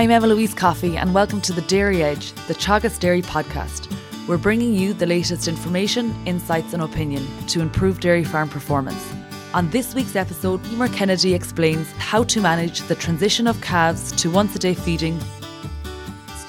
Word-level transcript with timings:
I'm 0.00 0.10
Emma 0.10 0.28
Louise 0.28 0.54
Coffey, 0.54 0.96
and 0.96 1.12
welcome 1.12 1.42
to 1.42 1.52
the 1.52 1.60
Dairy 1.60 2.02
Edge, 2.02 2.32
the 2.48 2.54
Teagasc 2.54 3.00
Dairy 3.00 3.20
podcast. 3.20 3.86
We're 4.26 4.38
bringing 4.38 4.72
you 4.72 4.94
the 4.94 5.04
latest 5.04 5.46
information, 5.46 6.16
insights, 6.24 6.72
and 6.72 6.82
opinion 6.82 7.26
to 7.48 7.60
improve 7.60 8.00
dairy 8.00 8.24
farm 8.24 8.48
performance. 8.48 9.12
On 9.52 9.68
this 9.68 9.94
week's 9.94 10.16
episode, 10.16 10.64
Emer 10.68 10.88
Kennedy 10.88 11.34
explains 11.34 11.92
how 11.98 12.24
to 12.24 12.40
manage 12.40 12.80
the 12.88 12.94
transition 12.94 13.46
of 13.46 13.60
calves 13.60 14.10
to 14.12 14.30
once 14.30 14.56
a 14.56 14.58
day 14.58 14.72
feeding 14.72 15.20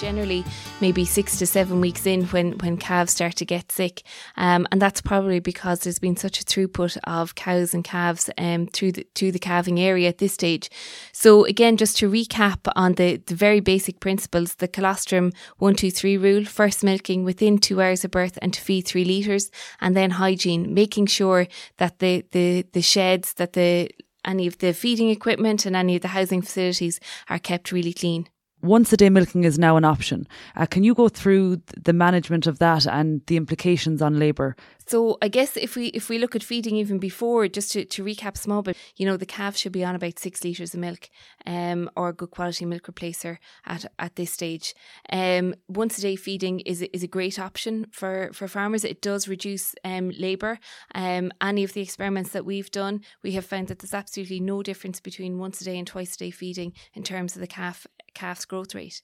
generally 0.01 0.43
maybe 0.81 1.05
six 1.05 1.37
to 1.37 1.45
seven 1.45 1.79
weeks 1.79 2.07
in 2.07 2.25
when, 2.25 2.53
when 2.53 2.75
calves 2.75 3.13
start 3.13 3.35
to 3.35 3.45
get 3.45 3.71
sick. 3.71 4.01
Um, 4.35 4.67
and 4.71 4.81
that's 4.81 4.99
probably 4.99 5.39
because 5.39 5.81
there's 5.81 5.99
been 5.99 6.17
such 6.17 6.41
a 6.41 6.43
throughput 6.43 6.97
of 7.03 7.35
cows 7.35 7.73
and 7.73 7.83
calves 7.83 8.29
um, 8.37 8.65
through, 8.65 8.93
the, 8.93 9.07
through 9.13 9.31
the 9.31 9.39
calving 9.39 9.79
area 9.79 10.09
at 10.09 10.17
this 10.17 10.33
stage. 10.33 10.69
So, 11.13 11.45
again, 11.45 11.77
just 11.77 11.97
to 11.97 12.09
recap 12.09 12.59
on 12.75 12.93
the, 12.93 13.17
the 13.17 13.35
very 13.35 13.59
basic 13.59 13.99
principles 13.99 14.55
the 14.55 14.67
colostrum 14.67 15.31
123 15.59 16.17
rule 16.17 16.45
first 16.45 16.83
milking 16.83 17.23
within 17.23 17.59
two 17.59 17.79
hours 17.79 18.03
of 18.03 18.11
birth 18.11 18.39
and 18.41 18.53
to 18.53 18.61
feed 18.61 18.87
three 18.87 19.05
litres, 19.05 19.51
and 19.79 19.95
then 19.95 20.11
hygiene, 20.11 20.73
making 20.73 21.05
sure 21.05 21.47
that 21.77 21.99
the, 21.99 22.25
the, 22.31 22.65
the 22.73 22.81
sheds, 22.81 23.33
that 23.35 23.53
the 23.53 23.89
any 24.23 24.45
of 24.45 24.59
the 24.59 24.71
feeding 24.71 25.09
equipment 25.09 25.65
and 25.65 25.75
any 25.75 25.95
of 25.95 26.01
the 26.03 26.09
housing 26.09 26.41
facilities 26.43 26.99
are 27.27 27.39
kept 27.39 27.71
really 27.71 27.93
clean 27.93 28.27
once 28.61 28.93
a 28.93 28.97
day 28.97 29.09
milking 29.09 29.43
is 29.43 29.57
now 29.57 29.77
an 29.77 29.85
option. 29.85 30.27
Uh, 30.55 30.65
can 30.65 30.83
you 30.83 30.93
go 30.93 31.09
through 31.09 31.61
the 31.77 31.93
management 31.93 32.47
of 32.47 32.59
that 32.59 32.85
and 32.85 33.21
the 33.27 33.37
implications 33.37 34.01
on 34.01 34.19
labour? 34.19 34.55
So 34.87 35.17
I 35.21 35.29
guess 35.29 35.55
if 35.55 35.75
we 35.75 35.87
if 35.87 36.09
we 36.09 36.17
look 36.17 36.35
at 36.35 36.43
feeding 36.43 36.75
even 36.75 36.99
before, 36.99 37.47
just 37.47 37.71
to, 37.71 37.85
to 37.85 38.03
recap 38.03 38.37
small 38.37 38.61
but 38.61 38.75
you 38.97 39.05
know, 39.05 39.15
the 39.15 39.25
calf 39.25 39.55
should 39.55 39.71
be 39.71 39.85
on 39.85 39.95
about 39.95 40.19
six 40.19 40.43
litres 40.43 40.73
of 40.73 40.79
milk, 40.79 41.09
um, 41.45 41.89
or 41.95 42.09
a 42.09 42.13
good 42.13 42.31
quality 42.31 42.65
milk 42.65 42.83
replacer 42.83 43.37
at 43.65 43.85
at 43.99 44.15
this 44.15 44.33
stage. 44.33 44.73
Um, 45.11 45.55
once 45.67 45.97
a 45.97 46.01
day 46.01 46.15
feeding 46.15 46.59
is 46.61 46.81
is 46.81 47.03
a 47.03 47.07
great 47.07 47.39
option 47.39 47.87
for, 47.91 48.31
for 48.33 48.47
farmers. 48.47 48.83
It 48.83 49.01
does 49.01 49.27
reduce 49.27 49.75
um 49.85 50.11
labour. 50.19 50.59
Um, 50.93 51.31
any 51.41 51.63
of 51.63 51.73
the 51.73 51.81
experiments 51.81 52.31
that 52.31 52.45
we've 52.45 52.71
done, 52.71 53.01
we 53.23 53.31
have 53.33 53.45
found 53.45 53.67
that 53.69 53.79
there's 53.79 53.93
absolutely 53.93 54.39
no 54.39 54.61
difference 54.61 54.99
between 54.99 55.37
once 55.37 55.61
a 55.61 55.63
day 55.63 55.77
and 55.77 55.87
twice 55.87 56.15
a 56.15 56.17
day 56.17 56.31
feeding 56.31 56.73
in 56.93 57.03
terms 57.03 57.35
of 57.35 57.41
the 57.41 57.47
calf 57.47 57.87
calf's 58.13 58.45
growth 58.45 58.75
rate. 58.75 59.01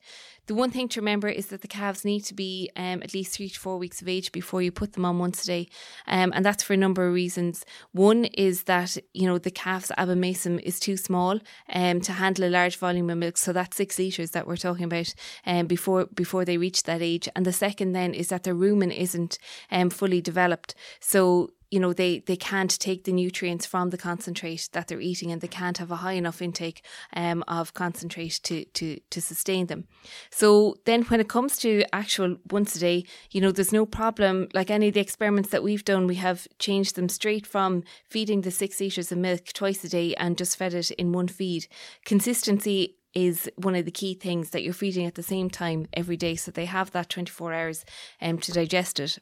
The 0.48 0.56
one 0.56 0.72
thing 0.72 0.88
to 0.90 1.02
remember 1.02 1.28
is 1.28 1.48
that 1.48 1.62
the 1.62 1.68
calves 1.68 2.06
need 2.06 2.22
to 2.22 2.34
be 2.34 2.70
um, 2.76 3.02
at 3.04 3.14
least 3.14 3.36
three 3.36 3.50
to 3.50 3.60
four 3.60 3.78
weeks 3.78 4.02
of 4.02 4.08
age 4.08 4.32
before 4.32 4.62
you 4.62 4.72
put 4.72 4.94
them 4.94 5.06
on 5.06 5.20
once 5.20 5.44
a 5.44 5.48
day, 5.48 5.70
um, 6.08 6.32
and 6.36 6.46
that's 6.46 6.64
for 6.64 6.74
a 6.74 6.78
number 6.78 7.08
of 7.08 7.14
reasons. 7.14 7.66
One 7.92 8.26
is 8.26 8.64
that 8.64 8.98
you 9.14 9.28
know 9.28 9.38
the 9.38 9.52
calf's 9.52 9.92
abomasum 9.98 10.60
is 10.62 10.80
too 10.80 10.98
small 10.98 11.40
um, 11.74 12.02
to 12.02 12.14
handle 12.14 12.46
a 12.46 12.50
large 12.50 12.78
volume 12.78 13.10
of 13.10 13.18
milk, 13.18 13.38
so 13.38 13.54
that's 13.54 13.78
six 13.78 14.00
liters 14.00 14.32
that 14.32 14.48
we're 14.48 14.58
talking 14.58 14.86
about 14.86 15.14
um, 15.46 15.68
before 15.68 16.06
before 16.06 16.46
they 16.46 16.58
reach 16.58 16.84
that 16.84 17.02
age. 17.02 17.28
And 17.36 17.46
the 17.46 17.54
second 17.54 17.94
then 17.94 18.14
is 18.14 18.30
that 18.30 18.44
their 18.44 18.56
rumen 18.56 18.96
isn't 18.96 19.38
um, 19.72 19.90
fully 19.90 20.22
developed, 20.22 20.76
so 21.00 21.52
you 21.72 21.80
know 21.80 21.94
they 21.94 22.20
they 22.20 22.36
can't 22.36 22.80
take 22.80 23.04
the 23.04 23.12
nutrients 23.12 23.66
from 23.66 23.90
the 23.90 23.98
concentrate 23.98 24.70
that 24.72 24.88
they're 24.88 25.02
eating 25.02 25.32
and 25.32 25.42
they 25.42 25.48
can't 25.48 25.78
have 25.78 25.92
a 25.92 25.98
high 25.98 26.14
enough 26.14 26.42
intake 26.42 26.84
um, 27.16 27.44
of 27.48 27.74
concentrate 27.74 28.40
to 28.44 28.66
to 28.66 29.00
to 29.10 29.22
sustain 29.22 29.68
them. 29.68 29.86
So 30.32 30.76
then 30.86 31.04
when 31.04 31.20
it 31.20 31.30
comes 31.30 31.58
to 31.58 31.84
actual 31.94 32.38
once 32.50 32.76
a 32.76 32.80
day 32.80 33.06
you 33.32 33.42
know 33.42 33.52
there's 33.52 33.74
no 33.74 33.86
problem. 33.86 34.48
Like 34.54 34.72
any 34.72 34.88
of 34.88 34.94
the 34.94 35.02
experiments 35.02 35.50
that 35.50 35.64
we've 35.64 35.86
done 35.86 36.08
we 36.08 36.16
have 36.16 36.48
changed 36.60 36.96
them 36.96 37.10
straight 37.10 37.46
from 37.46 37.84
feeding 38.10 38.42
the 38.42 38.52
six 38.52 38.80
litres 38.80 39.12
of 39.12 39.18
milk 39.18 39.46
twice 39.54 39.84
a 39.84 39.90
day 39.90 40.14
and 40.16 40.38
just 40.38 40.58
fed 40.58 40.74
it 40.74 40.92
in 40.92 41.12
one 41.12 41.28
feed. 41.28 41.68
Consistency 42.06 42.96
is 43.14 43.50
one 43.56 43.76
of 43.76 43.86
the 43.86 43.92
key 43.92 44.14
things 44.14 44.52
that 44.52 44.64
you're 44.64 44.74
feeding 44.74 45.06
at 45.06 45.16
the 45.16 45.24
same 45.24 45.50
time 45.50 45.88
every 45.94 46.16
day. 46.18 46.36
So 46.36 46.52
they 46.52 46.66
have 46.66 46.92
that 46.92 47.10
24 47.10 47.54
hours 47.54 47.86
um, 48.22 48.38
to 48.40 48.52
digest 48.52 49.00
it 49.00 49.18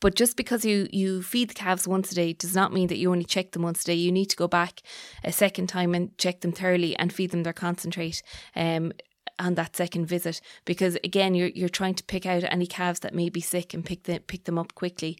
but 0.00 0.16
just 0.16 0.36
because 0.36 0.64
you, 0.64 0.88
you 0.90 1.22
feed 1.22 1.50
the 1.50 1.54
calves 1.54 1.86
once 1.86 2.10
a 2.10 2.14
day 2.14 2.32
does 2.32 2.54
not 2.54 2.72
mean 2.72 2.88
that 2.88 2.98
you 2.98 3.10
only 3.10 3.24
check 3.24 3.52
them 3.52 3.62
once 3.62 3.82
a 3.82 3.84
day. 3.86 3.94
You 3.94 4.10
need 4.10 4.26
to 4.26 4.36
go 4.36 4.48
back 4.48 4.82
a 5.22 5.30
second 5.30 5.68
time 5.68 5.94
and 5.94 6.16
check 6.18 6.40
them 6.40 6.50
thoroughly 6.50 6.96
and 6.96 7.12
feed 7.12 7.30
them 7.30 7.44
their 7.44 7.52
concentrate 7.52 8.20
um, 8.56 8.92
on 9.38 9.54
that 9.54 9.76
second 9.76 10.06
visit 10.06 10.40
because 10.64 10.96
again 11.04 11.34
you're 11.34 11.48
you're 11.48 11.68
trying 11.68 11.94
to 11.94 12.04
pick 12.04 12.26
out 12.26 12.44
any 12.44 12.66
calves 12.66 13.00
that 13.00 13.14
may 13.14 13.28
be 13.28 13.40
sick 13.40 13.74
and 13.74 13.84
pick 13.84 14.04
them 14.04 14.20
pick 14.26 14.44
them 14.44 14.58
up 14.58 14.74
quickly. 14.74 15.18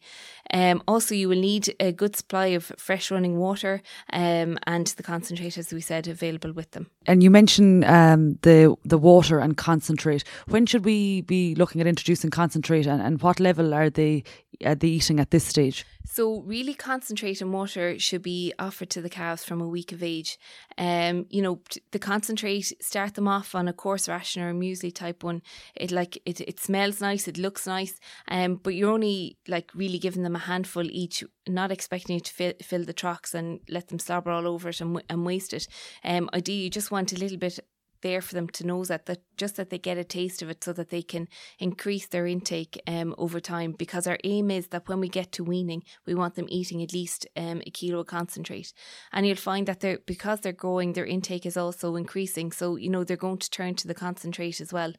Um, 0.51 0.83
also, 0.87 1.15
you 1.15 1.29
will 1.29 1.39
need 1.39 1.73
a 1.79 1.91
good 1.91 2.15
supply 2.15 2.47
of 2.47 2.71
fresh 2.77 3.09
running 3.09 3.37
water 3.37 3.81
um, 4.11 4.59
and 4.67 4.87
the 4.87 5.03
concentrate, 5.03 5.57
as 5.57 5.73
we 5.73 5.81
said, 5.81 6.07
available 6.07 6.51
with 6.51 6.71
them. 6.71 6.87
And 7.05 7.23
you 7.23 7.31
mentioned 7.31 7.85
um, 7.85 8.37
the 8.41 8.75
the 8.83 8.97
water 8.97 9.39
and 9.39 9.57
concentrate. 9.57 10.23
When 10.47 10.65
should 10.65 10.85
we 10.85 11.21
be 11.21 11.55
looking 11.55 11.81
at 11.81 11.87
introducing 11.87 12.29
concentrate, 12.29 12.85
and, 12.85 13.01
and 13.01 13.21
what 13.21 13.39
level 13.39 13.73
are 13.73 13.89
they 13.89 14.23
are 14.65 14.75
they 14.75 14.87
eating 14.87 15.19
at 15.19 15.31
this 15.31 15.45
stage? 15.45 15.85
So, 16.13 16.41
really, 16.41 16.75
concentrate 16.75 17.41
and 17.41 17.51
water 17.51 17.97
should 17.97 18.21
be 18.21 18.53
offered 18.59 18.91
to 18.91 19.01
the 19.01 19.09
calves 19.09 19.43
from 19.43 19.59
a 19.61 19.67
week 19.67 19.91
of 19.91 20.03
age. 20.03 20.37
Um, 20.77 21.25
you 21.31 21.41
know, 21.41 21.59
the 21.89 21.97
concentrate, 21.97 22.71
start 22.79 23.15
them 23.15 23.27
off 23.27 23.55
on 23.55 23.67
a 23.67 23.73
coarse 23.73 24.07
ration 24.07 24.43
or 24.43 24.51
a 24.51 24.53
muesli 24.53 24.93
type 24.93 25.23
one. 25.23 25.41
It 25.73 25.89
like 25.89 26.21
it, 26.23 26.39
it 26.39 26.59
smells 26.59 27.01
nice, 27.01 27.27
it 27.27 27.39
looks 27.39 27.65
nice, 27.65 27.99
um, 28.27 28.57
but 28.61 28.75
you're 28.75 28.93
only 28.93 29.37
like 29.47 29.71
really 29.73 29.97
giving 29.97 30.21
them 30.21 30.35
a 30.35 30.45
handful 30.51 30.85
each, 30.85 31.23
not 31.47 31.71
expecting 31.71 32.13
you 32.13 32.19
to 32.19 32.31
fill, 32.31 32.53
fill 32.61 32.85
the 32.85 32.93
trucks 32.93 33.33
and 33.33 33.61
let 33.67 33.87
them 33.87 33.97
slobber 33.97 34.29
all 34.29 34.45
over 34.45 34.69
it 34.69 34.81
and, 34.81 35.01
and 35.09 35.25
waste 35.25 35.51
it. 35.51 35.67
Um, 36.03 36.29
ideally, 36.31 36.65
you 36.65 36.69
just 36.69 36.91
want 36.91 37.11
a 37.11 37.17
little 37.17 37.39
bit 37.39 37.57
there 38.03 38.21
for 38.21 38.35
them 38.35 38.47
to 38.49 38.65
know 38.65 38.85
that 38.85 39.07
that 39.07 39.21
just 39.35 39.55
that 39.55 39.71
they 39.71 39.79
get 39.79 39.97
a 39.97 40.03
taste 40.03 40.41
of 40.43 40.49
it 40.49 40.63
so 40.63 40.71
that 40.73 40.89
they 40.89 41.01
can 41.01 41.27
increase 41.57 42.05
their 42.05 42.27
intake 42.27 42.79
um, 42.87 43.15
over 43.17 43.39
time. 43.39 43.71
Because 43.71 44.05
our 44.05 44.19
aim 44.23 44.51
is 44.51 44.67
that 44.67 44.87
when 44.87 44.99
we 44.99 45.09
get 45.09 45.31
to 45.33 45.43
weaning 45.43 45.83
we 46.05 46.13
want 46.13 46.35
them 46.35 46.45
eating 46.49 46.83
at 46.83 46.93
least 46.93 47.25
um, 47.35 47.61
a 47.65 47.71
kilo 47.71 48.01
of 48.01 48.07
concentrate. 48.07 48.73
And 49.11 49.25
you'll 49.25 49.35
find 49.35 49.67
that 49.67 49.79
they're 49.79 49.99
because 50.05 50.41
they're 50.41 50.51
growing 50.51 50.93
their 50.93 51.05
intake 51.05 51.45
is 51.45 51.57
also 51.57 51.95
increasing. 51.95 52.51
So 52.51 52.75
you 52.75 52.89
know 52.89 53.03
they're 53.03 53.17
going 53.17 53.39
to 53.39 53.49
turn 53.49 53.75
to 53.75 53.87
the 53.87 53.93
concentrate 53.93 54.61
as 54.61 54.71
well. 54.71 54.93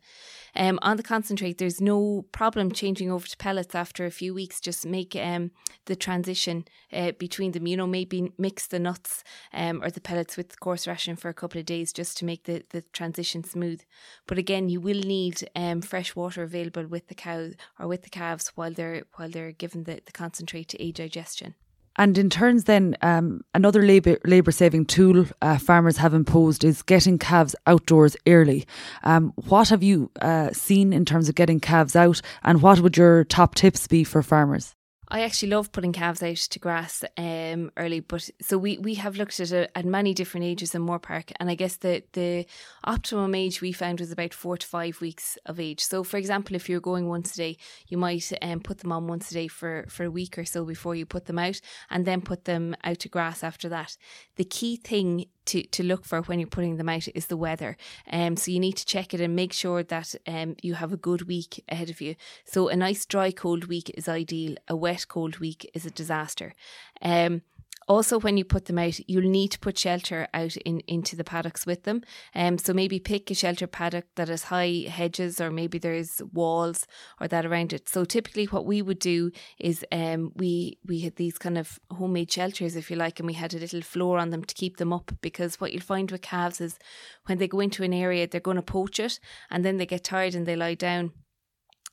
Um, 0.56 0.78
on 0.82 0.96
the 0.96 1.02
concentrate 1.02 1.58
there's 1.58 1.80
no 1.80 2.24
problem 2.32 2.72
changing 2.72 3.10
over 3.10 3.26
to 3.26 3.36
pellets 3.36 3.74
after 3.74 4.04
a 4.04 4.10
few 4.10 4.34
weeks. 4.34 4.60
Just 4.60 4.86
make 4.86 5.14
um, 5.14 5.50
the 5.84 5.96
transition 5.96 6.64
uh, 6.92 7.12
between 7.12 7.52
them. 7.52 7.66
You 7.66 7.76
know 7.76 7.86
maybe 7.86 8.32
mix 8.38 8.66
the 8.66 8.78
nuts 8.78 9.22
um, 9.52 9.82
or 9.82 9.90
the 9.90 10.00
pellets 10.00 10.36
with 10.36 10.58
coarse 10.60 10.86
ration 10.86 11.16
for 11.16 11.28
a 11.28 11.34
couple 11.34 11.60
of 11.60 11.66
days 11.66 11.92
just 11.92 12.16
to 12.18 12.24
make 12.24 12.44
the, 12.44 12.64
the 12.70 12.82
transition 12.94 13.44
smooth. 13.44 13.82
But 14.26 14.38
again, 14.38 14.68
you 14.68 14.80
will 14.80 15.00
need 15.00 15.48
um, 15.54 15.82
fresh 15.82 16.16
water 16.16 16.42
available 16.42 16.86
with 16.86 17.08
the 17.08 17.14
cow 17.14 17.50
or 17.78 17.88
with 17.88 18.02
the 18.02 18.10
calves 18.10 18.52
while 18.54 18.72
they're 18.72 19.04
while 19.16 19.28
they're 19.28 19.52
given 19.52 19.84
the, 19.84 20.00
the 20.06 20.12
concentrate 20.12 20.68
to 20.68 20.82
aid 20.82 20.94
digestion. 20.94 21.54
And 21.96 22.18
in 22.18 22.28
turns, 22.28 22.64
then 22.64 22.96
um, 23.02 23.42
another 23.54 23.82
labour 23.82 24.18
labour 24.24 24.50
saving 24.50 24.86
tool 24.86 25.26
uh, 25.42 25.58
farmers 25.58 25.98
have 25.98 26.12
imposed 26.12 26.64
is 26.64 26.82
getting 26.82 27.18
calves 27.18 27.54
outdoors 27.66 28.16
early. 28.26 28.66
Um, 29.04 29.32
what 29.48 29.68
have 29.68 29.82
you 29.82 30.10
uh, 30.20 30.50
seen 30.52 30.92
in 30.92 31.04
terms 31.04 31.28
of 31.28 31.36
getting 31.36 31.60
calves 31.60 31.94
out, 31.94 32.20
and 32.42 32.62
what 32.62 32.80
would 32.80 32.96
your 32.96 33.24
top 33.24 33.54
tips 33.54 33.86
be 33.86 34.02
for 34.02 34.22
farmers? 34.22 34.74
I 35.14 35.20
actually 35.20 35.50
love 35.50 35.70
putting 35.70 35.92
calves 35.92 36.24
out 36.24 36.38
to 36.38 36.58
grass 36.58 37.04
um, 37.16 37.70
early, 37.76 38.00
but 38.00 38.28
so 38.42 38.58
we, 38.58 38.78
we 38.78 38.94
have 38.94 39.14
looked 39.14 39.38
at 39.38 39.52
a, 39.52 39.78
at 39.78 39.84
many 39.84 40.12
different 40.12 40.44
ages 40.44 40.74
in 40.74 40.84
Moorepark, 40.84 41.30
and 41.38 41.48
I 41.48 41.54
guess 41.54 41.76
the 41.76 42.02
the 42.14 42.46
optimum 42.82 43.32
age 43.36 43.60
we 43.60 43.70
found 43.70 44.00
was 44.00 44.10
about 44.10 44.34
four 44.34 44.56
to 44.56 44.66
five 44.66 45.00
weeks 45.00 45.38
of 45.46 45.60
age. 45.60 45.84
So, 45.84 46.02
for 46.02 46.16
example, 46.16 46.56
if 46.56 46.68
you're 46.68 46.80
going 46.80 47.06
once 47.06 47.34
a 47.34 47.36
day, 47.36 47.58
you 47.86 47.96
might 47.96 48.28
um, 48.42 48.58
put 48.58 48.78
them 48.78 48.90
on 48.90 49.06
once 49.06 49.30
a 49.30 49.34
day 49.34 49.46
for 49.46 49.86
for 49.88 50.02
a 50.02 50.10
week 50.10 50.36
or 50.36 50.44
so 50.44 50.64
before 50.64 50.96
you 50.96 51.06
put 51.06 51.26
them 51.26 51.38
out, 51.38 51.60
and 51.90 52.04
then 52.04 52.20
put 52.20 52.44
them 52.44 52.74
out 52.82 52.98
to 52.98 53.08
grass 53.08 53.44
after 53.44 53.68
that. 53.68 53.96
The 54.34 54.44
key 54.44 54.74
thing 54.74 55.26
to, 55.46 55.62
to 55.62 55.82
look 55.82 56.04
for 56.04 56.22
when 56.22 56.38
you're 56.38 56.48
putting 56.48 56.76
them 56.76 56.88
out 56.88 57.08
is 57.14 57.26
the 57.26 57.36
weather. 57.36 57.76
Um, 58.10 58.36
so 58.36 58.50
you 58.50 58.60
need 58.60 58.76
to 58.76 58.86
check 58.86 59.14
it 59.14 59.20
and 59.20 59.36
make 59.36 59.52
sure 59.52 59.82
that 59.82 60.14
um, 60.26 60.56
you 60.62 60.74
have 60.74 60.92
a 60.92 60.96
good 60.96 61.22
week 61.22 61.62
ahead 61.68 61.90
of 61.90 62.00
you. 62.00 62.16
So 62.44 62.68
a 62.68 62.76
nice 62.76 63.04
dry 63.06 63.30
cold 63.30 63.64
week 63.64 63.90
is 63.90 64.08
ideal. 64.08 64.56
A 64.68 64.76
wet 64.76 65.06
cold 65.08 65.38
week 65.38 65.70
is 65.74 65.86
a 65.86 65.90
disaster. 65.90 66.54
Um, 67.02 67.42
also, 67.86 68.18
when 68.18 68.36
you 68.36 68.44
put 68.44 68.66
them 68.66 68.78
out, 68.78 68.98
you'll 69.08 69.30
need 69.30 69.48
to 69.52 69.58
put 69.58 69.78
shelter 69.78 70.28
out 70.32 70.56
in 70.58 70.80
into 70.86 71.16
the 71.16 71.24
paddocks 71.24 71.66
with 71.66 71.82
them. 71.84 72.02
Um, 72.34 72.58
so 72.58 72.72
maybe 72.72 72.98
pick 72.98 73.30
a 73.30 73.34
shelter 73.34 73.66
paddock 73.66 74.06
that 74.16 74.28
has 74.28 74.44
high 74.44 74.86
hedges, 74.88 75.40
or 75.40 75.50
maybe 75.50 75.78
there's 75.78 76.22
walls 76.32 76.86
or 77.20 77.28
that 77.28 77.46
around 77.46 77.72
it. 77.72 77.88
So 77.88 78.04
typically, 78.04 78.46
what 78.46 78.66
we 78.66 78.82
would 78.82 78.98
do 78.98 79.30
is 79.58 79.84
um, 79.92 80.32
we 80.34 80.78
we 80.84 81.00
had 81.00 81.16
these 81.16 81.38
kind 81.38 81.58
of 81.58 81.78
homemade 81.90 82.30
shelters, 82.30 82.76
if 82.76 82.90
you 82.90 82.96
like, 82.96 83.20
and 83.20 83.26
we 83.26 83.34
had 83.34 83.54
a 83.54 83.58
little 83.58 83.82
floor 83.82 84.18
on 84.18 84.30
them 84.30 84.44
to 84.44 84.54
keep 84.54 84.76
them 84.76 84.92
up. 84.92 85.12
Because 85.20 85.60
what 85.60 85.72
you'll 85.72 85.82
find 85.82 86.10
with 86.10 86.22
calves 86.22 86.60
is 86.60 86.78
when 87.26 87.38
they 87.38 87.48
go 87.48 87.60
into 87.60 87.82
an 87.82 87.92
area, 87.92 88.26
they're 88.26 88.40
going 88.40 88.56
to 88.56 88.62
poach 88.62 88.98
it, 88.98 89.20
and 89.50 89.64
then 89.64 89.76
they 89.76 89.86
get 89.86 90.04
tired 90.04 90.34
and 90.34 90.46
they 90.46 90.56
lie 90.56 90.74
down 90.74 91.12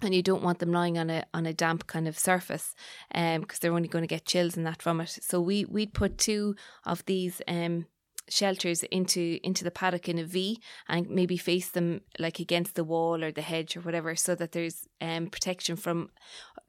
and 0.01 0.13
you 0.15 0.21
don't 0.21 0.43
want 0.43 0.59
them 0.59 0.71
lying 0.71 0.97
on 0.97 1.09
a 1.09 1.23
on 1.33 1.45
a 1.45 1.53
damp 1.53 1.87
kind 1.87 2.07
of 2.07 2.17
surface 2.17 2.75
um 3.15 3.41
because 3.41 3.59
they're 3.59 3.73
only 3.73 3.87
going 3.87 4.03
to 4.03 4.07
get 4.07 4.25
chills 4.25 4.57
and 4.57 4.65
that 4.65 4.81
from 4.81 5.01
it 5.01 5.19
so 5.21 5.39
we 5.39 5.65
we'd 5.65 5.93
put 5.93 6.17
two 6.17 6.55
of 6.85 7.05
these 7.05 7.41
um 7.47 7.85
shelters 8.31 8.83
into 8.83 9.39
into 9.43 9.63
the 9.63 9.71
paddock 9.71 10.07
in 10.07 10.17
a 10.17 10.23
V 10.23 10.61
and 10.87 11.09
maybe 11.09 11.37
face 11.37 11.69
them 11.69 12.01
like 12.17 12.39
against 12.39 12.75
the 12.75 12.83
wall 12.83 13.23
or 13.23 13.31
the 13.31 13.41
hedge 13.41 13.75
or 13.75 13.81
whatever, 13.81 14.15
so 14.15 14.35
that 14.35 14.53
there's 14.53 14.87
um, 15.01 15.27
protection 15.27 15.75
from 15.75 16.09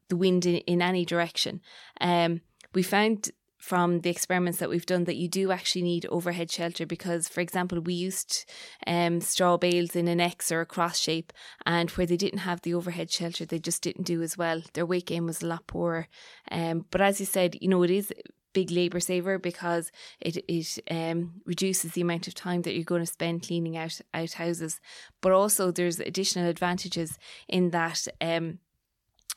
the 0.09 0.17
wind 0.17 0.45
in, 0.45 0.57
in 0.57 0.81
any 0.81 1.05
direction. 1.05 1.61
Um, 2.01 2.41
we 2.73 2.83
found 2.83 3.31
from 3.63 4.01
the 4.01 4.09
experiments 4.09 4.59
that 4.59 4.69
we've 4.69 4.85
done 4.85 5.05
that 5.05 5.15
you 5.15 5.29
do 5.29 5.49
actually 5.49 5.83
need 5.83 6.05
overhead 6.07 6.51
shelter 6.51 6.85
because, 6.85 7.29
for 7.29 7.39
example, 7.39 7.79
we 7.79 7.93
used 7.93 8.43
um, 8.85 9.21
straw 9.21 9.55
bales 9.55 9.95
in 9.95 10.09
an 10.09 10.19
X 10.19 10.51
or 10.51 10.59
a 10.59 10.65
cross 10.65 10.99
shape, 10.99 11.31
and 11.65 11.89
where 11.91 12.05
they 12.05 12.17
didn't 12.17 12.39
have 12.39 12.59
the 12.63 12.73
overhead 12.73 13.09
shelter, 13.09 13.45
they 13.45 13.59
just 13.59 13.81
didn't 13.81 14.03
do 14.03 14.21
as 14.21 14.37
well. 14.37 14.61
Their 14.73 14.85
weight 14.85 15.05
gain 15.05 15.25
was 15.25 15.41
a 15.41 15.47
lot 15.47 15.65
poorer. 15.65 16.09
Um, 16.51 16.87
but 16.91 16.99
as 16.99 17.21
you 17.21 17.25
said, 17.25 17.55
you 17.61 17.69
know, 17.69 17.83
it 17.83 17.89
is 17.89 18.11
big 18.51 18.69
labour 18.69 18.99
saver 18.99 19.39
because 19.39 19.93
it 20.19 20.43
it 20.49 20.79
um, 20.91 21.41
reduces 21.45 21.93
the 21.93 22.01
amount 22.01 22.27
of 22.27 22.35
time 22.35 22.63
that 22.63 22.75
you're 22.75 22.83
going 22.83 23.01
to 23.01 23.07
spend 23.07 23.47
cleaning 23.47 23.77
out 23.77 24.01
out 24.13 24.33
houses. 24.33 24.81
But 25.21 25.31
also 25.31 25.71
there's 25.71 26.01
additional 26.01 26.49
advantages 26.49 27.17
in 27.47 27.69
that 27.69 28.09
um, 28.19 28.59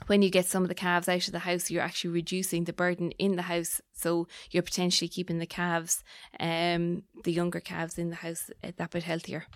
when 0.06 0.22
you 0.22 0.30
get 0.30 0.46
some 0.46 0.62
of 0.62 0.68
the 0.68 0.74
calves 0.74 1.08
out 1.08 1.26
of 1.26 1.32
the 1.32 1.40
house, 1.40 1.70
you're 1.70 1.82
actually 1.82 2.10
reducing 2.10 2.64
the 2.64 2.72
burden 2.72 3.12
in 3.12 3.36
the 3.36 3.42
house. 3.42 3.80
So 3.92 4.28
you're 4.50 4.62
potentially 4.62 5.08
keeping 5.08 5.38
the 5.38 5.46
calves, 5.46 6.04
um, 6.38 7.02
the 7.24 7.32
younger 7.32 7.60
calves 7.60 7.98
in 7.98 8.10
the 8.10 8.16
house, 8.16 8.50
uh, 8.62 8.72
that 8.76 8.90
bit 8.90 9.04
healthier. 9.04 9.46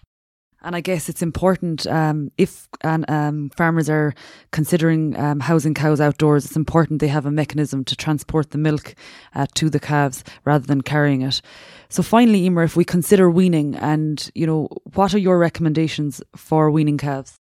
And 0.62 0.76
I 0.76 0.82
guess 0.82 1.08
it's 1.08 1.22
important 1.22 1.86
um, 1.86 2.30
if 2.36 2.68
um, 2.84 3.50
farmers 3.56 3.88
are 3.88 4.12
considering 4.52 5.18
um, 5.18 5.40
housing 5.40 5.72
cows 5.72 6.02
outdoors, 6.02 6.44
it's 6.44 6.56
important 6.56 7.00
they 7.00 7.08
have 7.08 7.24
a 7.24 7.30
mechanism 7.30 7.82
to 7.84 7.96
transport 7.96 8.50
the 8.50 8.58
milk 8.58 8.94
uh, 9.34 9.46
to 9.54 9.70
the 9.70 9.80
calves 9.80 10.22
rather 10.44 10.66
than 10.66 10.82
carrying 10.82 11.22
it. 11.22 11.40
So 11.88 12.02
finally, 12.02 12.44
Emer, 12.44 12.62
if 12.62 12.76
we 12.76 12.84
consider 12.84 13.30
weaning 13.30 13.74
and, 13.76 14.30
you 14.34 14.46
know, 14.46 14.68
what 14.94 15.14
are 15.14 15.18
your 15.18 15.38
recommendations 15.38 16.20
for 16.36 16.70
weaning 16.70 16.98
calves? 16.98 17.39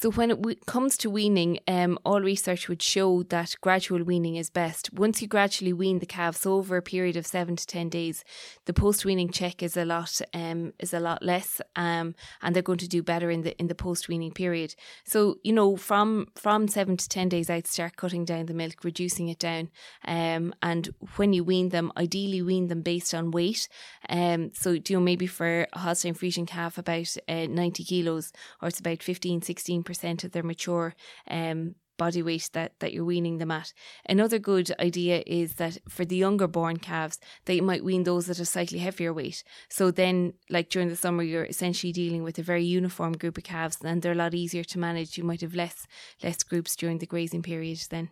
So, 0.00 0.12
when 0.12 0.30
it 0.30 0.64
comes 0.64 0.96
to 0.98 1.10
weaning, 1.10 1.58
um, 1.66 1.98
all 2.04 2.20
research 2.20 2.68
would 2.68 2.80
show 2.80 3.24
that 3.24 3.56
gradual 3.60 4.04
weaning 4.04 4.36
is 4.36 4.48
best. 4.48 4.92
Once 4.92 5.20
you 5.20 5.26
gradually 5.26 5.72
wean 5.72 5.98
the 5.98 6.06
calves 6.06 6.46
over 6.46 6.76
a 6.76 6.82
period 6.82 7.16
of 7.16 7.26
seven 7.26 7.56
to 7.56 7.66
ten 7.66 7.88
days, 7.88 8.22
the 8.66 8.72
post 8.72 9.04
weaning 9.04 9.28
check 9.28 9.60
is 9.60 9.76
a 9.76 9.84
lot 9.84 10.20
um, 10.34 10.72
is 10.78 10.94
a 10.94 11.00
lot 11.00 11.24
less, 11.24 11.60
um, 11.74 12.14
and 12.42 12.54
they're 12.54 12.62
going 12.62 12.78
to 12.78 12.86
do 12.86 13.02
better 13.02 13.28
in 13.28 13.42
the 13.42 13.58
in 13.58 13.66
the 13.66 13.74
post 13.74 14.06
weaning 14.06 14.30
period. 14.30 14.76
So, 15.02 15.38
you 15.42 15.52
know, 15.52 15.76
from 15.76 16.28
from 16.36 16.68
seven 16.68 16.96
to 16.96 17.08
ten 17.08 17.28
days, 17.28 17.50
I'd 17.50 17.66
start 17.66 17.96
cutting 17.96 18.24
down 18.24 18.46
the 18.46 18.54
milk, 18.54 18.84
reducing 18.84 19.28
it 19.28 19.40
down, 19.40 19.68
um, 20.06 20.54
and 20.62 20.94
when 21.16 21.32
you 21.32 21.42
wean 21.42 21.70
them, 21.70 21.90
ideally 21.96 22.40
wean 22.40 22.68
them 22.68 22.82
based 22.82 23.14
on 23.14 23.32
weight. 23.32 23.68
Um, 24.08 24.52
so, 24.54 24.70
you 24.70 24.82
know, 24.90 25.00
maybe 25.00 25.26
for 25.26 25.66
a 25.72 25.78
Holstein 25.80 26.14
Friesian 26.14 26.46
calf, 26.46 26.78
about 26.78 27.16
uh, 27.28 27.48
ninety 27.48 27.82
kilos, 27.82 28.32
or 28.62 28.68
it's 28.68 28.78
about 28.78 29.02
15, 29.02 29.42
16 29.42 29.87
percent 29.88 30.22
of 30.22 30.30
their 30.32 30.42
mature 30.42 30.94
um, 31.28 31.74
body 31.98 32.22
weight 32.22 32.48
that, 32.52 32.72
that 32.78 32.92
you're 32.92 33.04
weaning 33.04 33.38
them 33.38 33.50
at. 33.50 33.74
Another 34.08 34.38
good 34.38 34.68
idea 34.78 35.22
is 35.26 35.54
that 35.54 35.78
for 35.88 36.04
the 36.04 36.16
younger 36.16 36.46
born 36.46 36.76
calves, 36.78 37.18
that 37.44 37.56
you 37.56 37.62
might 37.62 37.84
wean 37.84 38.04
those 38.04 38.30
at 38.30 38.38
a 38.38 38.44
slightly 38.44 38.78
heavier 38.78 39.12
weight. 39.12 39.42
So 39.68 39.90
then, 39.90 40.32
like 40.48 40.70
during 40.70 40.88
the 40.88 40.96
summer, 40.96 41.22
you're 41.22 41.44
essentially 41.44 41.92
dealing 41.92 42.22
with 42.22 42.38
a 42.38 42.42
very 42.42 42.64
uniform 42.64 43.12
group 43.14 43.36
of 43.36 43.44
calves, 43.44 43.78
and 43.84 44.00
they're 44.00 44.12
a 44.12 44.24
lot 44.24 44.34
easier 44.34 44.64
to 44.64 44.78
manage. 44.78 45.18
You 45.18 45.24
might 45.24 45.42
have 45.42 45.54
less 45.54 45.86
less 46.22 46.42
groups 46.42 46.76
during 46.76 46.98
the 46.98 47.06
grazing 47.06 47.42
period 47.42 47.80
then. 47.90 48.10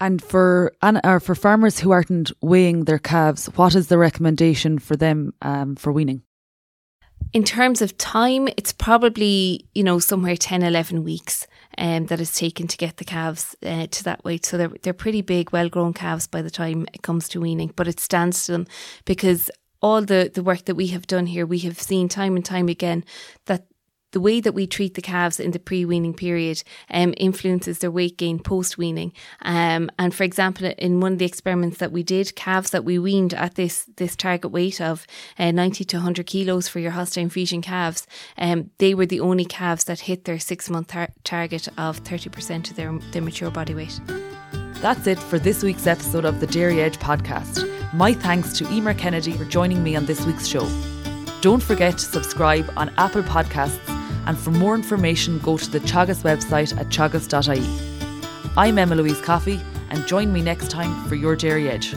And 0.00 0.22
for 0.22 0.72
or 1.04 1.20
for 1.20 1.34
farmers 1.34 1.80
who 1.80 1.90
aren't 1.90 2.32
weighing 2.40 2.84
their 2.84 2.98
calves, 2.98 3.46
what 3.56 3.74
is 3.74 3.86
the 3.88 3.98
recommendation 3.98 4.78
for 4.78 4.96
them 4.96 5.32
um, 5.42 5.76
for 5.76 5.92
weaning? 5.92 6.22
In 7.32 7.44
terms 7.44 7.82
of 7.82 7.98
time, 7.98 8.48
it's 8.56 8.72
probably, 8.72 9.66
you 9.74 9.82
know, 9.82 9.98
somewhere 9.98 10.36
10, 10.36 10.62
11 10.62 11.04
weeks 11.04 11.46
um, 11.76 12.06
that 12.06 12.20
it's 12.20 12.38
taken 12.38 12.66
to 12.66 12.76
get 12.76 12.96
the 12.96 13.04
calves 13.04 13.54
uh, 13.64 13.86
to 13.88 14.04
that 14.04 14.24
weight. 14.24 14.46
So 14.46 14.56
they're, 14.56 14.72
they're 14.82 14.92
pretty 14.92 15.22
big, 15.22 15.52
well 15.52 15.68
grown 15.68 15.92
calves 15.92 16.26
by 16.26 16.42
the 16.42 16.50
time 16.50 16.86
it 16.94 17.02
comes 17.02 17.28
to 17.30 17.40
weaning, 17.40 17.72
but 17.76 17.88
it 17.88 18.00
stands 18.00 18.46
to 18.46 18.52
them 18.52 18.66
because 19.04 19.50
all 19.82 20.02
the, 20.02 20.30
the 20.32 20.42
work 20.42 20.64
that 20.64 20.76
we 20.76 20.88
have 20.88 21.06
done 21.06 21.26
here, 21.26 21.44
we 21.44 21.58
have 21.60 21.80
seen 21.80 22.08
time 22.08 22.36
and 22.36 22.44
time 22.44 22.68
again 22.68 23.04
that 23.46 23.66
the 24.16 24.20
way 24.20 24.40
that 24.40 24.54
we 24.54 24.66
treat 24.66 24.94
the 24.94 25.02
calves 25.02 25.38
in 25.38 25.50
the 25.50 25.58
pre 25.58 25.84
weaning 25.84 26.14
period 26.14 26.62
um, 26.90 27.12
influences 27.18 27.80
their 27.80 27.90
weight 27.90 28.16
gain 28.16 28.38
post 28.38 28.78
weaning. 28.78 29.12
Um, 29.42 29.90
and 29.98 30.14
for 30.14 30.24
example, 30.24 30.72
in 30.78 31.00
one 31.00 31.12
of 31.12 31.18
the 31.18 31.26
experiments 31.26 31.76
that 31.76 31.92
we 31.92 32.02
did, 32.02 32.34
calves 32.34 32.70
that 32.70 32.82
we 32.82 32.98
weaned 32.98 33.34
at 33.34 33.56
this 33.56 33.84
this 33.96 34.16
target 34.16 34.50
weight 34.50 34.80
of 34.80 35.06
uh, 35.38 35.50
90 35.50 35.84
to 35.84 35.98
100 35.98 36.24
kilos 36.24 36.66
for 36.66 36.78
your 36.78 36.92
Holstein 36.92 37.28
Friesian 37.28 37.62
calves, 37.62 38.06
um, 38.38 38.70
they 38.78 38.94
were 38.94 39.04
the 39.04 39.20
only 39.20 39.44
calves 39.44 39.84
that 39.84 40.00
hit 40.00 40.24
their 40.24 40.38
six 40.38 40.70
month 40.70 40.86
tar- 40.86 41.12
target 41.22 41.68
of 41.76 42.02
30% 42.02 42.70
of 42.70 42.76
their, 42.76 42.98
their 43.12 43.20
mature 43.20 43.50
body 43.50 43.74
weight. 43.74 44.00
That's 44.80 45.06
it 45.06 45.18
for 45.18 45.38
this 45.38 45.62
week's 45.62 45.86
episode 45.86 46.24
of 46.24 46.40
the 46.40 46.46
Dairy 46.46 46.80
Edge 46.80 46.96
podcast. 46.96 47.68
My 47.92 48.14
thanks 48.14 48.56
to 48.56 48.72
Emer 48.72 48.94
Kennedy 48.94 49.32
for 49.32 49.44
joining 49.44 49.82
me 49.82 49.94
on 49.94 50.06
this 50.06 50.24
week's 50.24 50.46
show. 50.46 50.66
Don't 51.42 51.62
forget 51.62 51.98
to 51.98 52.04
subscribe 52.06 52.72
on 52.78 52.88
Apple 52.96 53.22
Podcasts 53.22 53.95
and 54.26 54.38
for 54.38 54.50
more 54.50 54.74
information, 54.74 55.38
go 55.38 55.56
to 55.56 55.70
the 55.70 55.80
Teagasc 55.80 56.22
website 56.22 56.76
at 56.78 56.88
teagasc.ie. 56.88 58.50
I'm 58.56 58.78
Emma 58.78 58.94
Louise 58.96 59.20
Coffey, 59.20 59.60
and 59.90 60.06
join 60.06 60.32
me 60.32 60.42
next 60.42 60.70
time 60.70 61.08
for 61.08 61.14
your 61.14 61.36
Dairy 61.36 61.68
Edge. 61.68 61.94